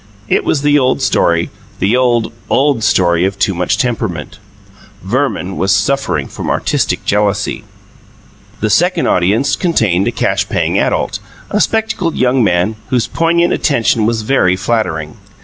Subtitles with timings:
[0.27, 4.39] It was the old story the old, old story of too much temperament:
[5.03, 7.65] Verman was suffering from artistic jealousy.
[8.61, 11.19] The second audience contained a cash paying adult,
[11.51, 15.17] a spectacled young man whose poignant attention was very flattering.